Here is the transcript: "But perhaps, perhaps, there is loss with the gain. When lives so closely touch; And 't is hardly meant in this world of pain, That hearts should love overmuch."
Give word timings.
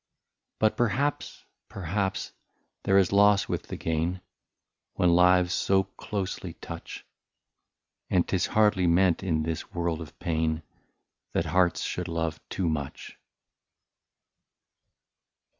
"But 0.61 0.77
perhaps, 0.77 1.45
perhaps, 1.69 2.31
there 2.85 2.97
is 2.97 3.11
loss 3.11 3.47
with 3.47 3.67
the 3.67 3.75
gain. 3.77 4.21
When 4.95 5.13
lives 5.13 5.53
so 5.53 5.83
closely 5.83 6.53
touch; 6.53 7.05
And 8.09 8.25
't 8.27 8.35
is 8.35 8.47
hardly 8.47 8.87
meant 8.87 9.21
in 9.21 9.43
this 9.43 9.71
world 9.75 10.01
of 10.01 10.17
pain, 10.17 10.63
That 11.33 11.45
hearts 11.45 11.81
should 11.83 12.07
love 12.07 12.41
overmuch." 12.51 13.19